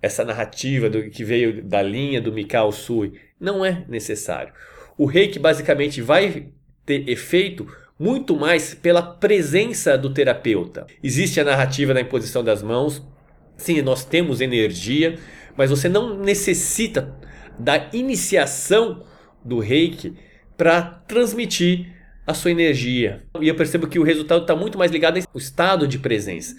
essa 0.00 0.24
narrativa 0.24 0.88
do, 0.88 1.10
que 1.10 1.24
veio 1.24 1.62
da 1.64 1.82
linha 1.82 2.20
do 2.20 2.32
Mikao 2.32 2.70
Sui. 2.70 3.14
Não 3.40 3.64
é 3.64 3.84
necessário. 3.88 4.52
O 4.96 5.06
reiki 5.06 5.38
basicamente 5.38 6.00
vai 6.00 6.48
ter 6.84 7.08
efeito 7.08 7.66
muito 7.98 8.36
mais 8.36 8.74
pela 8.74 9.02
presença 9.02 9.96
do 9.96 10.12
terapeuta. 10.12 10.86
Existe 11.02 11.40
a 11.40 11.44
narrativa 11.44 11.94
da 11.94 12.00
imposição 12.00 12.44
das 12.44 12.62
mãos. 12.62 13.02
Sim, 13.56 13.80
nós 13.82 14.04
temos 14.04 14.40
energia, 14.40 15.18
mas 15.56 15.70
você 15.70 15.88
não 15.88 16.16
necessita 16.18 17.16
da 17.58 17.88
iniciação 17.92 19.02
do 19.46 19.58
reiki 19.58 20.14
para 20.56 20.82
transmitir 20.82 21.94
a 22.26 22.34
sua 22.34 22.50
energia. 22.50 23.24
E 23.40 23.48
eu 23.48 23.54
percebo 23.54 23.86
que 23.86 23.98
o 23.98 24.02
resultado 24.02 24.42
está 24.42 24.56
muito 24.56 24.76
mais 24.76 24.90
ligado 24.90 25.18
ao 25.18 25.38
estado 25.38 25.86
de 25.86 25.98
presença. 25.98 26.56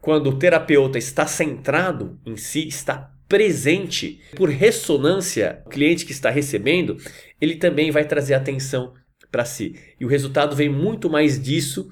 Quando 0.00 0.30
o 0.30 0.38
terapeuta 0.38 0.98
está 0.98 1.26
centrado 1.26 2.18
em 2.26 2.36
si, 2.36 2.66
está 2.66 3.12
presente, 3.28 4.20
por 4.36 4.50
ressonância, 4.50 5.62
o 5.64 5.70
cliente 5.70 6.04
que 6.04 6.12
está 6.12 6.30
recebendo, 6.30 6.98
ele 7.40 7.56
também 7.56 7.90
vai 7.90 8.04
trazer 8.04 8.34
atenção 8.34 8.92
para 9.30 9.44
si. 9.44 9.76
E 9.98 10.04
o 10.04 10.08
resultado 10.08 10.54
vem 10.54 10.68
muito 10.68 11.08
mais 11.08 11.40
disso 11.40 11.90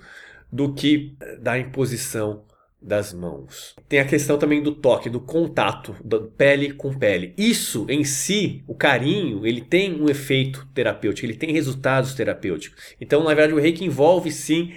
do 0.51 0.75
que 0.75 1.17
da 1.41 1.59
imposição 1.59 2.45
das 2.83 3.13
mãos. 3.13 3.77
Tem 3.89 4.01
a 4.01 4.05
questão 4.05 4.37
também 4.37 4.63
do 4.63 4.73
toque, 4.73 5.09
do 5.09 5.21
contato, 5.21 5.95
da 6.05 6.19
pele 6.21 6.73
com 6.73 6.93
pele. 6.93 7.33
Isso 7.39 7.87
em 7.89 8.05
si, 8.05 8.65
o 8.67 8.75
carinho, 8.75 9.47
ele 9.47 9.61
tem 9.61 10.01
um 10.01 10.09
efeito 10.09 10.67
terapêutico, 10.75 11.27
ele 11.27 11.37
tem 11.37 11.53
resultados 11.53 12.15
terapêuticos. 12.15 12.95
Então, 13.01 13.23
na 13.23 13.35
verdade, 13.35 13.55
o 13.55 13.61
reiki 13.61 13.85
envolve 13.85 14.31
sim 14.33 14.73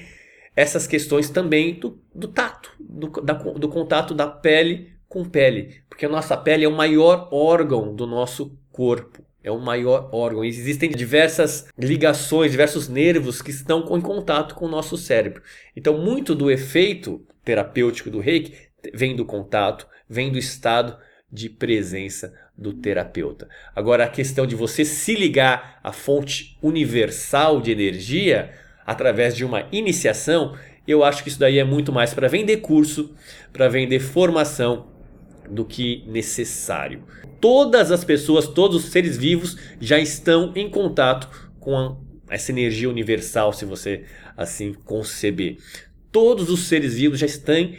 essas 0.56 0.88
questões 0.88 1.30
também 1.30 1.80
do, 1.80 2.00
do 2.14 2.28
tato, 2.28 2.72
do, 2.80 3.10
da, 3.22 3.34
do 3.34 3.68
contato 3.68 4.14
da 4.14 4.28
pele 4.28 4.94
com 5.08 5.24
pele, 5.24 5.82
porque 5.90 6.06
a 6.06 6.10
nossa 6.10 6.36
pele 6.36 6.66
é 6.66 6.68
o 6.68 6.76
maior 6.76 7.30
órgão 7.32 7.96
do 7.96 8.06
nosso 8.06 8.58
corpo. 8.72 9.25
É 9.46 9.52
o 9.52 9.60
maior 9.60 10.10
órgão. 10.12 10.44
Existem 10.44 10.90
diversas 10.90 11.68
ligações, 11.78 12.50
diversos 12.50 12.90
nervos 12.90 13.44
que 13.44 13.52
estão 13.52 13.86
em 13.96 14.02
contato 14.02 14.56
com 14.56 14.66
o 14.66 14.70
nosso 14.70 14.98
cérebro. 14.98 15.44
Então, 15.76 16.00
muito 16.00 16.34
do 16.34 16.50
efeito 16.50 17.24
terapêutico 17.44 18.10
do 18.10 18.20
reiki 18.20 18.56
vem 18.92 19.16
do 19.16 19.24
contato, 19.24 19.86
vem 20.10 20.32
do 20.32 20.40
estado 20.40 20.98
de 21.32 21.48
presença 21.48 22.34
do 22.58 22.74
terapeuta. 22.74 23.48
Agora, 23.76 24.06
a 24.06 24.10
questão 24.10 24.48
de 24.48 24.56
você 24.56 24.84
se 24.84 25.14
ligar 25.14 25.80
à 25.84 25.92
fonte 25.92 26.58
universal 26.60 27.62
de 27.62 27.72
energia 27.72 28.52
através 28.84 29.36
de 29.36 29.46
uma 29.46 29.68
iniciação, 29.72 30.58
eu 30.88 31.04
acho 31.04 31.22
que 31.22 31.30
isso 31.30 31.40
daí 31.40 31.60
é 31.60 31.64
muito 31.64 31.94
mais 31.94 32.16
para 32.16 32.28
vender 32.28 32.58
curso, 32.58 33.14
para 33.54 33.68
vender 33.68 34.00
formação 34.00 34.95
do 35.50 35.66
que 35.66 36.04
necessário. 36.08 37.04
Todas 37.40 37.92
as 37.92 38.04
pessoas, 38.04 38.48
todos 38.48 38.86
os 38.86 38.92
seres 38.92 39.18
vivos 39.18 39.58
já 39.80 40.00
estão 40.00 40.52
em 40.56 40.70
contato 40.70 41.30
com 41.60 41.98
essa 42.30 42.52
energia 42.52 42.90
universal, 42.90 43.54
se 43.54 43.66
você 43.66 44.04
assim 44.36 44.74
conceber 44.74 45.58
todos 46.16 46.50
os 46.50 46.70
seres 46.70 46.94
vivos 46.94 47.20
já 47.20 47.28
têm 47.28 47.78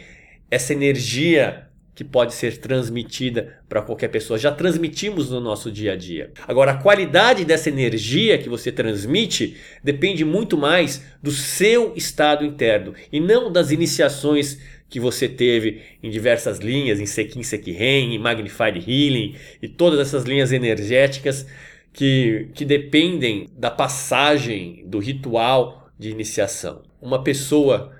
essa 0.51 0.71
energia 0.71 1.66
que 1.97 2.03
pode 2.03 2.35
ser 2.35 2.57
transmitida 2.57 3.57
para 3.67 3.81
qualquer 3.81 4.09
pessoa. 4.09 4.37
Já 4.37 4.51
transmitimos 4.51 5.31
no 5.31 5.39
nosso 5.39 5.71
dia 5.71 5.93
a 5.93 5.95
dia. 5.95 6.29
Agora, 6.47 6.73
a 6.73 6.77
qualidade 6.77 7.43
dessa 7.43 7.69
energia 7.69 8.37
que 8.37 8.47
você 8.47 8.71
transmite 8.71 9.57
depende 9.83 10.23
muito 10.23 10.55
mais 10.55 11.03
do 11.23 11.31
seu 11.31 11.93
estado 11.95 12.45
interno 12.45 12.93
e 13.11 13.19
não 13.19 13.51
das 13.51 13.71
iniciações 13.71 14.59
que 14.87 14.99
você 14.99 15.27
teve 15.27 15.81
em 16.03 16.11
diversas 16.11 16.59
linhas, 16.59 16.99
em 16.99 17.07
Sekin 17.07 17.41
Sekiren, 17.41 18.13
em 18.13 18.19
Magnified 18.19 18.77
Healing 18.77 19.35
e 19.59 19.67
todas 19.67 19.99
essas 19.99 20.23
linhas 20.23 20.51
energéticas 20.51 21.47
que, 21.91 22.49
que 22.53 22.63
dependem 22.63 23.47
da 23.57 23.71
passagem 23.71 24.83
do 24.85 24.99
ritual 24.99 25.89
de 25.97 26.11
iniciação. 26.11 26.83
Uma 27.01 27.23
pessoa 27.23 27.91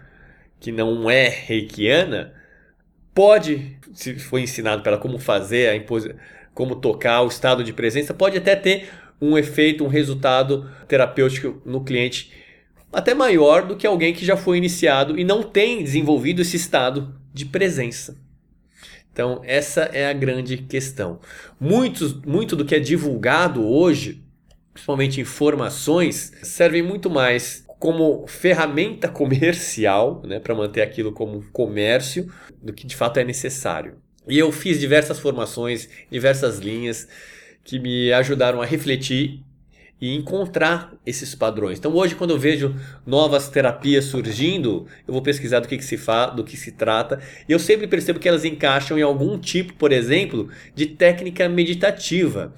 que 0.59 0.71
não 0.71 1.09
é 1.09 1.27
reikiana, 1.27 2.36
pode, 3.17 3.75
se 3.95 4.13
for 4.19 4.37
ensinado 4.37 4.83
para 4.83 4.91
ela 4.91 5.01
como 5.01 5.17
fazer, 5.17 5.69
a 5.69 6.13
como 6.53 6.75
tocar, 6.75 7.23
o 7.23 7.27
estado 7.27 7.63
de 7.63 7.73
presença, 7.73 8.13
pode 8.13 8.37
até 8.37 8.55
ter 8.55 8.89
um 9.19 9.35
efeito, 9.35 9.83
um 9.83 9.87
resultado 9.87 10.69
terapêutico 10.87 11.59
no 11.65 11.83
cliente 11.83 12.31
até 12.93 13.15
maior 13.15 13.65
do 13.65 13.75
que 13.75 13.87
alguém 13.87 14.13
que 14.13 14.23
já 14.23 14.37
foi 14.37 14.57
iniciado 14.57 15.17
e 15.17 15.23
não 15.23 15.41
tem 15.41 15.83
desenvolvido 15.83 16.43
esse 16.43 16.57
estado 16.57 17.19
de 17.33 17.43
presença. 17.43 18.15
Então, 19.11 19.41
essa 19.43 19.81
é 19.85 20.07
a 20.07 20.13
grande 20.13 20.57
questão. 20.57 21.19
Muitos, 21.59 22.13
muito 22.21 22.55
do 22.55 22.63
que 22.63 22.75
é 22.75 22.79
divulgado 22.79 23.67
hoje, 23.67 24.23
principalmente 24.71 25.19
informações, 25.19 26.33
servem 26.43 26.83
muito 26.83 27.09
mais 27.09 27.66
como 27.79 28.25
ferramenta 28.27 29.07
comercial, 29.07 30.21
né, 30.25 30.39
para 30.39 30.55
manter 30.55 30.81
aquilo 30.81 31.11
como 31.11 31.43
comércio, 31.51 32.31
do 32.61 32.73
que 32.73 32.87
de 32.87 32.95
fato 32.95 33.19
é 33.19 33.23
necessário. 33.23 33.95
E 34.27 34.37
eu 34.37 34.51
fiz 34.51 34.79
diversas 34.79 35.19
formações, 35.19 35.87
diversas 36.11 36.59
linhas 36.59 37.07
que 37.63 37.79
me 37.79 38.11
ajudaram 38.11 38.61
a 38.61 38.65
refletir 38.65 39.41
e 39.99 40.15
encontrar 40.15 40.93
esses 41.05 41.33
padrões. 41.33 41.79
Então 41.79 41.93
hoje 41.93 42.15
quando 42.15 42.31
eu 42.31 42.39
vejo 42.39 42.75
novas 43.05 43.49
terapias 43.49 44.05
surgindo, 44.05 44.85
eu 45.07 45.13
vou 45.13 45.21
pesquisar 45.21 45.59
do 45.59 45.67
que, 45.67 45.77
que 45.77 45.85
se 45.85 45.97
fala, 45.97 46.33
do 46.33 46.43
que 46.43 46.55
se 46.55 46.71
trata, 46.71 47.19
e 47.47 47.51
eu 47.51 47.59
sempre 47.59 47.87
percebo 47.87 48.19
que 48.19 48.27
elas 48.27 48.45
encaixam 48.45 48.97
em 48.97 49.01
algum 49.01 49.39
tipo, 49.39 49.73
por 49.73 49.91
exemplo, 49.91 50.49
de 50.75 50.85
técnica 50.85 51.49
meditativa. 51.49 52.53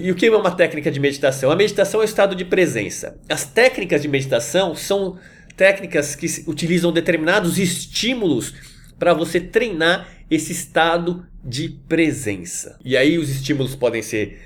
E 0.00 0.10
o 0.10 0.14
que 0.14 0.26
é 0.26 0.36
uma 0.36 0.50
técnica 0.50 0.90
de 0.90 1.00
meditação? 1.00 1.50
A 1.50 1.56
meditação 1.56 2.00
é 2.00 2.04
o 2.04 2.06
estado 2.06 2.34
de 2.34 2.44
presença. 2.44 3.18
As 3.28 3.44
técnicas 3.44 4.02
de 4.02 4.08
meditação 4.08 4.74
são 4.74 5.18
técnicas 5.56 6.14
que 6.14 6.26
utilizam 6.46 6.92
determinados 6.92 7.58
estímulos 7.58 8.54
para 8.98 9.12
você 9.12 9.40
treinar 9.40 10.08
esse 10.30 10.52
estado 10.52 11.26
de 11.44 11.68
presença. 11.88 12.78
E 12.84 12.96
aí 12.96 13.18
os 13.18 13.28
estímulos 13.30 13.74
podem 13.74 14.02
ser 14.02 14.38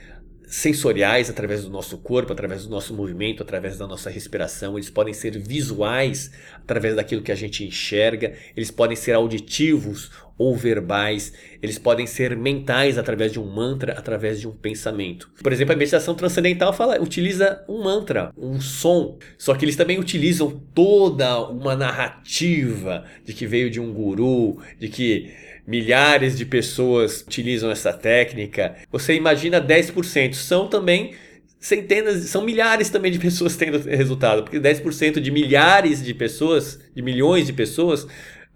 sensoriais 0.47 1.31
através 1.31 1.65
do 1.65 1.71
nosso 1.71 1.97
corpo, 1.97 2.33
através 2.33 2.65
do 2.65 2.71
nosso 2.71 2.93
movimento, 2.95 3.43
através 3.43 3.79
da 3.79 3.87
nossa 3.87 4.11
respiração, 4.11 4.77
eles 4.77 4.91
podem 4.91 5.15
ser 5.15 5.39
visuais 5.39 6.31
através 6.57 6.95
daquilo 6.95 7.23
que 7.23 7.33
a 7.33 7.35
gente 7.35 7.65
enxerga, 7.65 8.35
eles 8.55 8.71
podem 8.71 8.95
ser 8.95 9.13
auditivos 9.13 10.11
ou 10.37 10.57
verbais, 10.57 11.33
eles 11.63 11.79
podem 11.79 12.07
ser 12.07 12.37
mentais 12.37 12.99
através 12.99 13.33
de 13.33 13.41
um 13.41 13.47
mantra, 13.47 13.93
através 13.93 14.41
de 14.41 14.49
um 14.49 14.53
pensamento. 14.53 15.31
Por 15.43 15.53
exemplo, 15.53 15.75
a 15.75 15.77
meditação 15.77 16.15
transcendental 16.15 16.73
fala, 16.73 17.01
utiliza 17.01 17.65
um 17.69 17.83
mantra, 17.83 18.33
um 18.37 18.61
som, 18.61 19.19
só 19.39 19.55
que 19.55 19.65
eles 19.65 19.77
também 19.77 19.99
utilizam 19.99 20.51
toda 20.75 21.39
uma 21.49 21.77
narrativa 21.77 23.05
de 23.25 23.33
que 23.33 23.47
veio 23.47 23.71
de 23.71 23.81
um 23.81 23.93
guru, 23.93 24.59
de 24.79 24.89
que 24.89 25.33
milhares 25.67 26.37
de 26.37 26.45
pessoas 26.45 27.23
utilizam 27.23 27.71
essa 27.71 27.93
técnica. 27.93 28.77
Você 28.91 29.15
imagina 29.15 29.61
10%, 29.61 30.35
são 30.35 30.69
também 30.69 31.15
centenas, 31.61 32.25
são 32.25 32.43
milhares 32.43 32.91
também 32.91 33.13
de 33.13 33.21
pessoas 33.21 33.57
tendo 33.57 33.79
resultado, 33.79 34.43
porque 34.43 34.59
10% 34.59 35.21
de 35.21 35.31
milhares 35.31 36.03
de 36.03 36.13
pessoas, 36.13 36.81
de 36.95 37.01
milhões 37.01 37.47
de 37.47 37.53
pessoas, 37.53 38.07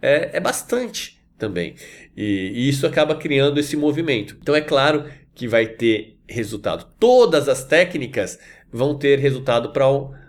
é, 0.03 0.37
é 0.37 0.41
bastante 0.41 1.16
também. 1.39 1.75
E, 2.17 2.53
e 2.55 2.69
isso 2.69 2.87
acaba 2.87 3.15
criando 3.15 3.59
esse 3.59 3.77
movimento. 3.77 4.37
Então 4.41 4.55
é 4.55 4.61
claro 4.61 5.05
que 5.35 5.47
vai 5.47 5.67
ter 5.67 6.17
resultado. 6.29 6.87
Todas 6.99 7.49
as 7.49 7.65
técnicas 7.65 8.39
vão 8.73 8.97
ter 8.97 9.19
resultado 9.19 9.71
para 9.71 9.87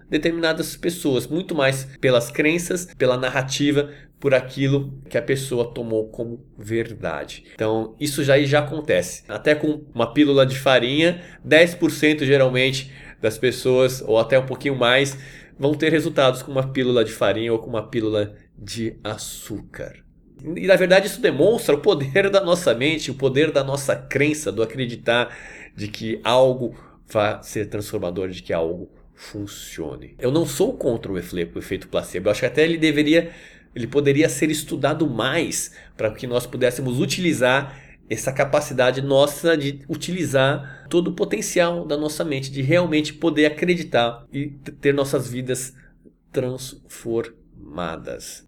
determinadas 0.10 0.76
pessoas, 0.76 1.28
muito 1.28 1.54
mais 1.54 1.86
pelas 2.00 2.32
crenças, 2.32 2.88
pela 2.98 3.18
narrativa, 3.18 3.90
por 4.20 4.34
aquilo 4.34 5.00
que 5.10 5.18
a 5.18 5.22
pessoa 5.22 5.72
tomou 5.72 6.08
como 6.10 6.44
verdade. 6.58 7.44
Então, 7.54 7.96
isso 8.00 8.24
já, 8.24 8.40
já 8.40 8.60
acontece. 8.60 9.24
Até 9.28 9.54
com 9.54 9.86
uma 9.94 10.12
pílula 10.14 10.46
de 10.46 10.58
farinha, 10.58 11.22
10% 11.48 12.24
geralmente 12.24 12.92
das 13.22 13.38
pessoas, 13.38 14.02
ou 14.02 14.18
até 14.18 14.40
um 14.40 14.46
pouquinho 14.46 14.76
mais, 14.76 15.18
vão 15.60 15.74
ter 15.74 15.92
resultados 15.92 16.42
com 16.42 16.52
uma 16.52 16.72
pílula 16.72 17.04
de 17.04 17.12
farinha 17.12 17.52
ou 17.52 17.60
com 17.60 17.70
uma 17.70 17.88
pílula 17.88 18.34
de 18.58 18.98
açúcar. 19.04 20.07
E 20.56 20.68
na 20.68 20.76
verdade 20.76 21.08
isso 21.08 21.22
demonstra 21.22 21.76
o 21.76 21.80
poder 21.80 22.30
da 22.30 22.42
nossa 22.44 22.74
mente, 22.74 23.12
o 23.12 23.16
poder 23.16 23.52
da 23.52 23.64
nossa 23.64 23.96
crença, 23.96 24.52
do 24.52 24.64
acreditar 24.64 25.36
de 25.76 25.88
que 25.88 26.20
algo 26.24 26.76
vai 27.08 27.42
ser 27.44 27.68
transformador, 27.68 28.30
de 28.30 28.42
que 28.42 28.54
algo 28.54 28.90
funcione. 29.14 30.16
Eu 30.20 30.32
não 30.32 30.46
sou 30.46 30.74
contra 30.74 31.12
o 31.12 31.18
efeito 31.18 31.88
placebo. 31.88 32.28
Eu 32.28 32.32
acho 32.32 32.42
que 32.42 32.46
até 32.46 32.64
ele 32.64 32.78
deveria 32.78 33.32
ele 33.76 33.86
poderia 33.86 34.28
ser 34.28 34.50
estudado 34.50 35.08
mais 35.08 35.72
para 35.96 36.10
que 36.10 36.26
nós 36.26 36.48
pudéssemos 36.48 37.00
utilizar 37.00 37.80
essa 38.10 38.32
capacidade 38.32 39.02
nossa 39.02 39.56
de 39.56 39.82
utilizar 39.88 40.88
todo 40.90 41.10
o 41.10 41.14
potencial 41.14 41.86
da 41.86 41.98
nossa 41.98 42.24
mente, 42.24 42.50
de 42.52 42.62
realmente 42.62 43.14
poder 43.14 43.46
acreditar 43.46 44.26
e 44.32 44.48
ter 44.82 44.94
nossas 44.94 45.30
vidas 45.30 45.76
transformadas. 46.32 47.47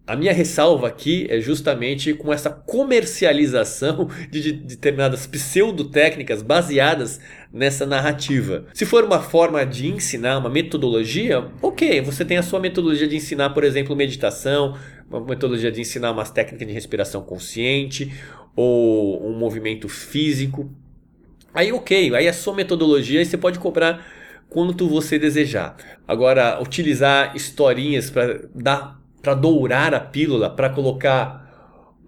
A 0.06 0.16
minha 0.16 0.32
ressalva 0.32 0.88
aqui 0.88 1.26
é 1.30 1.40
justamente 1.40 2.12
com 2.14 2.32
essa 2.32 2.50
comercialização 2.50 4.08
de, 4.30 4.40
de 4.40 4.52
determinadas 4.52 5.26
pseudotécnicas 5.26 6.42
baseadas 6.42 7.20
nessa 7.52 7.86
narrativa. 7.86 8.66
Se 8.74 8.84
for 8.84 9.04
uma 9.04 9.20
forma 9.20 9.64
de 9.64 9.88
ensinar, 9.88 10.38
uma 10.38 10.50
metodologia, 10.50 11.48
ok, 11.62 12.00
você 12.00 12.24
tem 12.24 12.38
a 12.38 12.42
sua 12.42 12.58
metodologia 12.58 13.06
de 13.06 13.16
ensinar, 13.16 13.50
por 13.50 13.62
exemplo, 13.62 13.94
meditação, 13.94 14.76
uma 15.08 15.20
metodologia 15.20 15.70
de 15.70 15.80
ensinar 15.80 16.10
umas 16.10 16.30
técnicas 16.30 16.66
de 16.66 16.74
respiração 16.74 17.22
consciente 17.22 18.12
ou 18.56 19.24
um 19.28 19.36
movimento 19.36 19.88
físico. 19.88 20.70
Aí 21.54 21.72
ok, 21.72 22.14
aí 22.14 22.26
é 22.26 22.30
a 22.30 22.32
sua 22.32 22.54
metodologia 22.54 23.22
e 23.22 23.24
você 23.24 23.36
pode 23.36 23.58
cobrar 23.58 24.06
quanto 24.48 24.88
você 24.88 25.18
desejar. 25.18 25.76
Agora, 26.06 26.60
utilizar 26.60 27.34
historinhas 27.36 28.10
para 28.10 28.48
dar 28.54 28.99
para 29.20 29.34
dourar 29.34 29.94
a 29.94 30.00
pílula, 30.00 30.50
para 30.50 30.70
colocar 30.70 31.40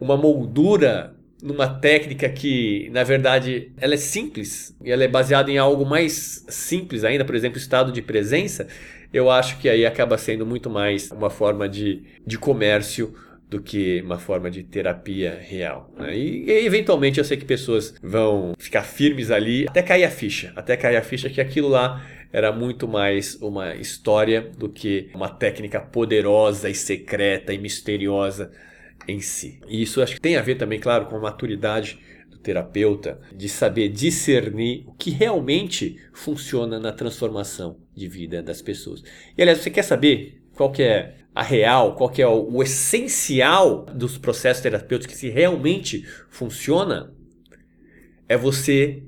uma 0.01 0.17
moldura 0.17 1.15
numa 1.43 1.69
técnica 1.69 2.29
que, 2.29 2.89
na 2.93 3.03
verdade, 3.03 3.73
ela 3.77 3.95
é 3.95 3.97
simples 3.97 4.77
e 4.83 4.91
ela 4.91 5.03
é 5.03 5.09
baseada 5.09 5.51
em 5.51 5.59
algo 5.59 5.85
mais 5.85 6.45
simples 6.49 7.03
ainda, 7.03 7.25
por 7.25 7.35
exemplo, 7.35 7.59
estado 7.59 7.91
de 7.91 8.01
presença, 8.01 8.69
eu 9.13 9.31
acho 9.31 9.59
que 9.59 9.69
aí 9.69 9.85
acaba 9.85 10.17
sendo 10.17 10.47
muito 10.47 10.71
mais 10.71 11.11
uma 11.11 11.29
forma 11.29 11.69
de, 11.69 12.03
de 12.27 12.39
comércio 12.39 13.13
do 13.53 13.61
que 13.61 14.01
uma 14.01 14.19
forma 14.19 14.51
de 14.51 14.63
terapia 14.63 15.39
real. 15.39 15.93
Né? 15.99 16.17
E, 16.17 16.45
e, 16.47 16.67
eventualmente 16.67 17.19
eu 17.19 17.25
sei 17.25 17.37
que 17.37 17.45
pessoas 17.45 17.95
vão 18.03 18.55
ficar 18.59 18.83
firmes 18.83 19.31
ali 19.31 19.67
até 19.69 19.83
cair 19.83 20.05
a 20.05 20.11
ficha, 20.11 20.55
até 20.57 20.75
cair 20.75 20.97
a 20.97 21.03
ficha 21.03 21.29
que 21.29 21.39
aquilo 21.39 21.69
lá 21.69 22.03
era 22.33 22.51
muito 22.51 22.89
mais 22.89 23.35
uma 23.43 23.75
história 23.75 24.41
do 24.57 24.71
que 24.71 25.11
uma 25.15 25.29
técnica 25.29 25.81
poderosa 25.81 26.71
e 26.71 26.75
secreta 26.75 27.53
e 27.53 27.59
misteriosa 27.59 28.51
em 29.07 29.21
si. 29.21 29.61
E 29.69 29.83
isso 29.83 30.01
acho 30.01 30.15
que 30.15 30.21
tem 30.21 30.37
a 30.37 30.43
ver 30.43 30.55
também, 30.55 30.81
claro, 30.81 31.05
com 31.07 31.17
a 31.17 31.21
maturidade 31.21 31.99
do 32.31 32.39
terapeuta 32.39 33.21
de 33.35 33.51
saber 33.51 33.91
discernir 33.91 34.85
o 34.87 34.95
que 34.95 35.11
realmente 35.11 35.99
funciona 36.15 36.81
na 36.81 36.91
transformação 36.91 37.77
de 37.95 38.09
vida 38.09 38.43
das 38.43 38.63
pessoas. 38.63 39.05
E 39.37 39.43
aliás, 39.43 39.59
você 39.59 39.69
quer 39.69 39.83
saber 39.83 40.42
qual 40.63 40.71
que 40.71 40.83
é 40.85 41.17
a 41.35 41.43
real, 41.43 41.97
qual 41.97 42.09
que 42.09 42.23
é 42.23 42.27
o, 42.27 42.49
o 42.49 42.63
essencial 42.63 43.85
dos 43.87 44.17
processos 44.17 44.63
terapêuticos 44.63 45.19
que 45.19 45.29
realmente 45.29 46.07
funciona? 46.31 47.13
É 48.29 48.37
você 48.37 49.03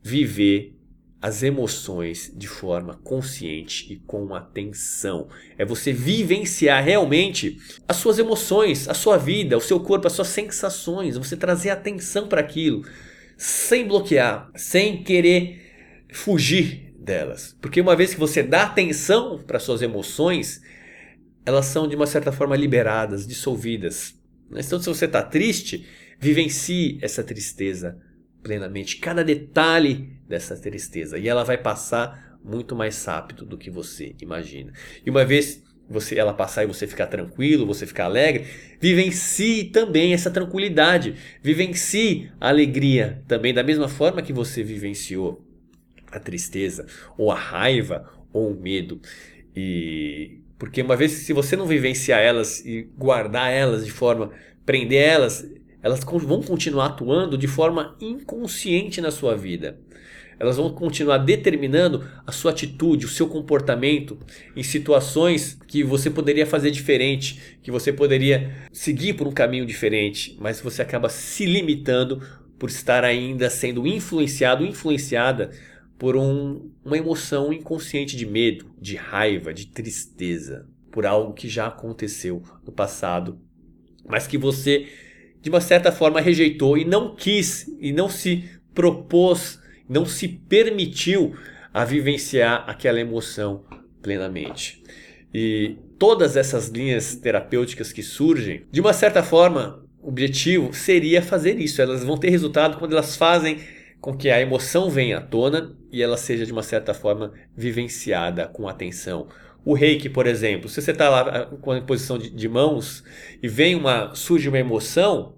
viver 0.00 0.78
as 1.20 1.42
emoções 1.42 2.32
de 2.36 2.46
forma 2.46 2.94
consciente 3.02 3.92
e 3.92 3.96
com 3.96 4.32
atenção. 4.32 5.28
É 5.58 5.64
você 5.64 5.92
vivenciar 5.92 6.84
realmente 6.84 7.58
as 7.88 7.96
suas 7.96 8.20
emoções, 8.20 8.88
a 8.88 8.94
sua 8.94 9.16
vida, 9.16 9.56
o 9.56 9.60
seu 9.60 9.80
corpo, 9.80 10.06
as 10.06 10.12
suas 10.12 10.28
sensações, 10.28 11.16
você 11.16 11.36
trazer 11.36 11.70
atenção 11.70 12.28
para 12.28 12.40
aquilo, 12.40 12.84
sem 13.36 13.88
bloquear, 13.88 14.50
sem 14.54 15.02
querer 15.02 16.04
fugir 16.12 16.94
delas. 16.96 17.56
Porque 17.60 17.80
uma 17.80 17.96
vez 17.96 18.14
que 18.14 18.20
você 18.20 18.40
dá 18.42 18.62
atenção 18.62 19.42
para 19.44 19.58
suas 19.58 19.82
emoções, 19.82 20.62
elas 21.44 21.66
são 21.66 21.88
de 21.88 21.96
uma 21.96 22.06
certa 22.06 22.32
forma 22.32 22.56
liberadas, 22.56 23.26
dissolvidas. 23.26 24.14
Então, 24.50 24.80
se 24.80 24.86
você 24.86 25.06
está 25.06 25.22
triste, 25.22 25.86
vivencie 26.18 26.98
essa 27.02 27.22
tristeza 27.22 27.98
plenamente 28.42 28.96
cada 28.96 29.24
detalhe 29.24 30.10
dessa 30.28 30.56
tristeza 30.56 31.18
e 31.18 31.28
ela 31.28 31.44
vai 31.44 31.56
passar 31.56 32.38
muito 32.44 32.74
mais 32.74 33.04
rápido 33.04 33.46
do 33.46 33.56
que 33.56 33.70
você 33.70 34.14
imagina. 34.20 34.72
E 35.04 35.10
uma 35.10 35.24
vez 35.24 35.62
você 35.88 36.16
ela 36.16 36.32
passar 36.32 36.64
e 36.64 36.66
você 36.66 36.86
ficar 36.86 37.06
tranquilo, 37.06 37.66
você 37.66 37.86
ficar 37.86 38.06
alegre, 38.06 38.46
vivencie 38.80 39.64
também 39.64 40.14
essa 40.14 40.30
tranquilidade, 40.30 41.14
vivencie 41.42 42.30
a 42.40 42.48
alegria 42.48 43.22
também 43.28 43.52
da 43.52 43.62
mesma 43.62 43.88
forma 43.88 44.22
que 44.22 44.32
você 44.32 44.62
vivenciou 44.62 45.44
a 46.10 46.18
tristeza 46.18 46.86
ou 47.16 47.30
a 47.30 47.38
raiva 47.38 48.10
ou 48.32 48.52
o 48.52 48.60
medo. 48.60 49.00
E 49.54 50.41
porque 50.62 50.80
uma 50.80 50.94
vez 50.94 51.10
se 51.10 51.32
você 51.32 51.56
não 51.56 51.66
vivenciar 51.66 52.20
elas 52.20 52.64
e 52.64 52.88
guardar 52.96 53.50
elas 53.50 53.84
de 53.84 53.90
forma 53.90 54.30
prender 54.64 55.02
elas, 55.02 55.44
elas 55.82 56.04
vão 56.04 56.40
continuar 56.40 56.86
atuando 56.86 57.36
de 57.36 57.48
forma 57.48 57.96
inconsciente 58.00 59.00
na 59.00 59.10
sua 59.10 59.36
vida. 59.36 59.80
Elas 60.38 60.58
vão 60.58 60.70
continuar 60.72 61.18
determinando 61.18 62.08
a 62.24 62.30
sua 62.30 62.52
atitude, 62.52 63.06
o 63.06 63.08
seu 63.08 63.26
comportamento 63.26 64.16
em 64.54 64.62
situações 64.62 65.58
que 65.66 65.82
você 65.82 66.08
poderia 66.08 66.46
fazer 66.46 66.70
diferente, 66.70 67.58
que 67.60 67.72
você 67.72 67.92
poderia 67.92 68.54
seguir 68.72 69.14
por 69.14 69.26
um 69.26 69.32
caminho 69.32 69.66
diferente, 69.66 70.36
mas 70.40 70.60
você 70.60 70.80
acaba 70.80 71.08
se 71.08 71.44
limitando 71.44 72.22
por 72.56 72.70
estar 72.70 73.02
ainda 73.02 73.50
sendo 73.50 73.84
influenciado, 73.84 74.64
influenciada 74.64 75.50
por 76.02 76.16
um, 76.16 76.68
uma 76.84 76.98
emoção 76.98 77.52
inconsciente 77.52 78.16
de 78.16 78.26
medo, 78.26 78.74
de 78.76 78.96
raiva, 78.96 79.54
de 79.54 79.68
tristeza, 79.68 80.66
por 80.90 81.06
algo 81.06 81.32
que 81.32 81.48
já 81.48 81.68
aconteceu 81.68 82.42
no 82.66 82.72
passado, 82.72 83.38
mas 84.04 84.26
que 84.26 84.36
você 84.36 84.88
de 85.40 85.48
uma 85.48 85.60
certa 85.60 85.92
forma 85.92 86.20
rejeitou 86.20 86.76
e 86.76 86.84
não 86.84 87.14
quis 87.14 87.68
e 87.78 87.92
não 87.92 88.08
se 88.08 88.50
propôs, 88.74 89.60
não 89.88 90.04
se 90.04 90.26
permitiu 90.26 91.36
a 91.72 91.84
vivenciar 91.84 92.68
aquela 92.68 92.98
emoção 92.98 93.64
plenamente. 94.02 94.82
E 95.32 95.76
todas 96.00 96.36
essas 96.36 96.66
linhas 96.66 97.14
terapêuticas 97.14 97.92
que 97.92 98.02
surgem, 98.02 98.64
de 98.72 98.80
uma 98.80 98.92
certa 98.92 99.22
forma, 99.22 99.86
o 100.00 100.08
objetivo 100.08 100.74
seria 100.74 101.22
fazer 101.22 101.60
isso. 101.60 101.80
Elas 101.80 102.02
vão 102.02 102.18
ter 102.18 102.30
resultado 102.30 102.76
quando 102.76 102.90
elas 102.90 103.14
fazem 103.14 103.58
com 104.02 104.16
que 104.16 104.28
a 104.28 104.40
emoção 104.40 104.90
venha 104.90 105.18
à 105.18 105.20
tona 105.20 105.76
e 105.92 106.02
ela 106.02 106.16
seja 106.16 106.44
de 106.44 106.52
uma 106.52 106.64
certa 106.64 106.92
forma 106.92 107.32
vivenciada 107.56 108.48
com 108.48 108.68
atenção. 108.68 109.28
O 109.64 109.74
reiki, 109.74 110.08
por 110.08 110.26
exemplo, 110.26 110.68
se 110.68 110.82
você 110.82 110.90
está 110.90 111.08
lá 111.08 111.20
ah, 111.20 111.46
com 111.46 111.70
a 111.70 111.80
posição 111.80 112.18
de, 112.18 112.28
de, 112.28 112.48
mãos 112.48 113.04
e 113.40 113.46
vem 113.46 113.76
uma 113.76 114.12
surge 114.12 114.48
uma 114.48 114.58
emoção, 114.58 115.36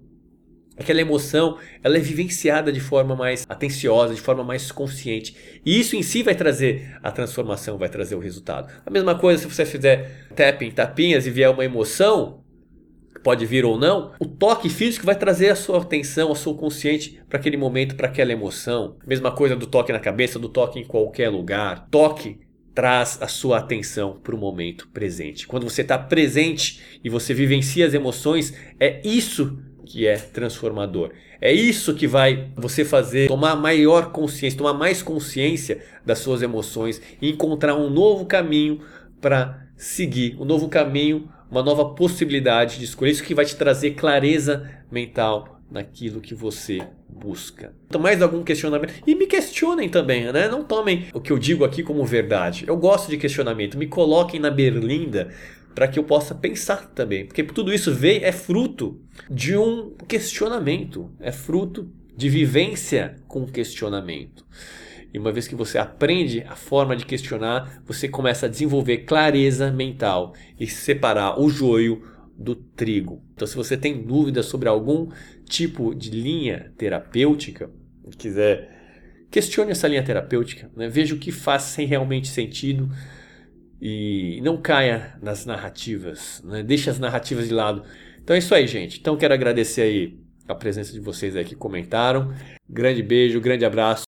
aquela 0.75 0.99
emoção 0.99 1.59
ela 1.83 1.95
é 1.95 1.99
vivenciada 1.99 2.71
de 2.71 2.79
forma 2.79 3.15
mais 3.15 3.45
atenciosa, 3.47 4.15
de 4.15 4.21
forma 4.21 4.43
mais 4.43 4.71
consciente. 4.71 5.61
E 5.63 5.79
isso 5.79 5.95
em 5.95 6.01
si 6.01 6.23
vai 6.23 6.33
trazer 6.33 6.97
a 7.03 7.11
transformação, 7.11 7.77
vai 7.77 7.87
trazer 7.87 8.15
o 8.15 8.19
resultado. 8.19 8.73
A 8.83 8.89
mesma 8.89 9.13
coisa 9.13 9.43
se 9.43 9.47
você 9.47 9.63
fizer 9.63 10.27
tapping, 10.35 10.71
tapinhas 10.71 11.27
e 11.27 11.29
vier 11.29 11.51
uma 11.51 11.63
emoção, 11.63 12.43
pode 13.25 13.43
vir 13.43 13.65
ou 13.65 13.75
não, 13.75 14.11
o 14.19 14.25
toque 14.27 14.69
físico 14.69 15.03
vai 15.03 15.15
trazer 15.15 15.49
a 15.49 15.55
sua 15.55 15.81
atenção, 15.81 16.31
a 16.31 16.35
sua 16.35 16.53
consciente 16.53 17.19
para 17.27 17.39
aquele 17.39 17.57
momento, 17.57 17.95
para 17.95 18.07
aquela 18.07 18.31
emoção. 18.31 18.97
Mesma 19.03 19.31
coisa 19.31 19.55
do 19.55 19.65
toque 19.65 19.91
na 19.91 19.99
cabeça, 19.99 20.37
do 20.37 20.47
toque 20.47 20.79
em 20.79 20.83
qualquer 20.83 21.29
lugar. 21.29 21.87
Toque 21.89 22.37
traz 22.75 23.17
a 23.19 23.27
sua 23.27 23.57
atenção 23.57 24.19
para 24.21 24.35
o 24.35 24.37
momento 24.37 24.87
presente. 24.89 25.47
Quando 25.47 25.67
você 25.67 25.81
está 25.81 25.97
presente 25.97 26.99
e 27.03 27.09
você 27.09 27.33
vivencia 27.33 27.87
as 27.87 27.95
emoções, 27.95 28.53
é 28.79 29.01
isso 29.03 29.57
que 29.87 30.05
é 30.05 30.17
transformador. 30.17 31.09
É 31.41 31.51
isso 31.51 31.95
que 31.95 32.05
vai 32.05 32.51
você 32.55 32.85
fazer 32.85 33.27
tomar 33.27 33.55
maior 33.55 34.11
consciência, 34.11 34.55
tomar 34.55 34.73
mais 34.75 35.01
consciência 35.01 35.81
das 36.05 36.19
suas 36.19 36.43
emoções 36.43 37.01
e 37.19 37.31
encontrar 37.31 37.75
um 37.75 37.89
novo 37.89 38.27
caminho 38.27 38.81
para 39.19 39.65
seguir, 39.75 40.37
um 40.39 40.45
novo 40.45 40.69
caminho, 40.69 41.27
uma 41.49 41.63
nova 41.63 41.85
possibilidade 41.93 42.79
de 42.79 42.85
escolher. 42.85 43.11
Isso 43.11 43.23
que 43.23 43.35
vai 43.35 43.45
te 43.45 43.55
trazer 43.55 43.91
clareza 43.91 44.69
mental 44.91 45.61
naquilo 45.69 46.21
que 46.21 46.35
você 46.35 46.79
busca. 47.09 47.73
Então, 47.87 47.99
mais 47.99 48.21
algum 48.21 48.43
questionamento? 48.43 48.93
E 49.05 49.15
me 49.15 49.25
questionem 49.25 49.89
também, 49.89 50.31
né? 50.31 50.47
Não 50.47 50.63
tomem 50.63 51.07
o 51.13 51.19
que 51.19 51.31
eu 51.31 51.39
digo 51.39 51.63
aqui 51.65 51.83
como 51.83 52.05
verdade. 52.05 52.65
Eu 52.67 52.77
gosto 52.77 53.09
de 53.09 53.17
questionamento. 53.17 53.77
Me 53.77 53.87
coloquem 53.87 54.39
na 54.39 54.51
berlinda 54.51 55.33
para 55.73 55.87
que 55.87 55.99
eu 55.99 56.03
possa 56.03 56.33
pensar 56.33 56.89
também. 56.91 57.25
Porque 57.25 57.43
tudo 57.43 57.73
isso 57.73 57.93
veio, 57.93 58.23
é 58.23 58.31
fruto 58.31 59.01
de 59.29 59.57
um 59.57 59.91
questionamento, 60.07 61.11
é 61.19 61.31
fruto 61.31 61.91
de 62.15 62.29
vivência 62.29 63.15
com 63.27 63.45
questionamento. 63.45 64.45
E 65.15 65.17
uma 65.17 65.31
vez 65.31 65.47
que 65.47 65.55
você 65.55 65.77
aprende 65.77 66.43
a 66.45 66.57
forma 66.57 66.93
de 66.93 67.05
questionar, 67.05 67.81
você 67.85 68.05
começa 68.05 68.47
a 68.47 68.49
desenvolver 68.49 69.05
clareza 69.05 69.71
mental 69.71 70.33
e 70.59 70.67
separar 70.67 71.39
o 71.39 71.49
joio 71.49 72.03
do 72.37 72.53
trigo. 72.53 73.23
Então, 73.33 73.47
se 73.47 73.55
você 73.55 73.77
tem 73.77 74.03
dúvidas 74.03 74.47
sobre 74.47 74.67
algum 74.67 75.07
tipo 75.45 75.95
de 75.95 76.09
linha 76.09 76.73
terapêutica, 76.77 77.69
quiser 78.17 78.69
questione 79.31 79.71
essa 79.71 79.87
linha 79.87 80.03
terapêutica, 80.03 80.69
né? 80.75 80.89
veja 80.89 81.15
o 81.15 81.17
que 81.17 81.31
faz 81.31 81.63
sem 81.63 81.87
realmente 81.87 82.27
sentido 82.27 82.89
e 83.81 84.41
não 84.43 84.61
caia 84.61 85.17
nas 85.21 85.45
narrativas, 85.45 86.43
né? 86.43 86.61
deixe 86.61 86.89
as 86.89 86.99
narrativas 86.99 87.47
de 87.47 87.53
lado. 87.53 87.83
Então 88.21 88.35
é 88.35 88.39
isso 88.39 88.53
aí, 88.53 88.67
gente. 88.67 88.99
Então 88.99 89.15
quero 89.15 89.33
agradecer 89.33 89.81
aí 89.81 90.19
a 90.45 90.53
presença 90.53 90.91
de 90.91 90.99
vocês 90.99 91.37
aí 91.37 91.45
que 91.45 91.55
comentaram. 91.55 92.33
Grande 92.69 93.01
beijo, 93.01 93.39
grande 93.39 93.63
abraço 93.63 94.03